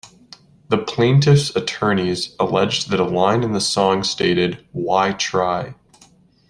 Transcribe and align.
The 0.69 0.79
plaintiffs's 0.79 1.55
attorneys 1.55 2.35
alleged 2.39 2.89
that 2.89 2.99
a 2.99 3.03
line 3.05 3.43
in 3.43 3.51
the 3.51 3.61
song 3.61 4.03
stated, 4.03 4.65
Why 4.71 5.11
try? 5.11 5.75